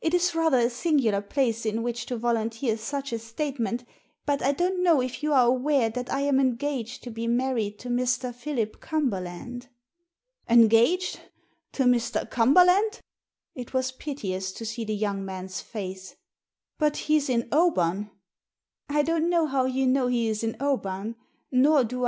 It 0.00 0.14
is 0.14 0.34
rather 0.34 0.58
a 0.58 0.68
singular 0.68 1.20
place 1.22 1.64
in 1.64 1.84
which 1.84 2.04
to 2.06 2.16
volunteer 2.16 2.76
such 2.76 3.12
a 3.12 3.20
statement, 3.20 3.84
but 4.26 4.42
I 4.42 4.50
don't 4.50 4.82
know 4.82 5.00
if 5.00 5.22
you 5.22 5.32
are 5.32 5.46
aware 5.46 5.88
that 5.90 6.12
I 6.12 6.22
am 6.22 6.40
engaged 6.40 7.04
to 7.04 7.10
be 7.12 7.28
married 7.28 7.78
to 7.78 7.88
Mr. 7.88 8.34
Philip 8.34 8.80
Cumberland?" 8.80 9.68
Digitized 10.48 10.48
by 10.48 10.54
VjOOQIC 10.56 10.58
ISO 10.58 10.58
THE 10.58 10.58
SEEN 10.58 10.58
AND 10.58 10.60
THE 10.60 10.62
UNSEEN 10.64 10.64
"Engaged? 10.64 11.20
To 11.74 11.82
Mr. 11.84 12.30
Cumberland?" 12.30 13.00
It 13.54 13.72
was 13.72 13.92
piteous 13.92 14.52
to 14.54 14.66
see 14.66 14.84
the 14.84 14.92
young 14.96 15.24
man's 15.24 15.60
face. 15.60 16.16
But 16.76 16.96
he's 17.06 17.28
in 17.30 17.48
Oban." 17.52 18.10
"I 18.88 19.02
don't 19.02 19.30
know 19.30 19.46
how 19.46 19.66
you 19.66 19.86
know 19.86 20.08
he 20.08 20.26
is 20.26 20.42
in 20.42 20.56
Oban. 20.58 21.14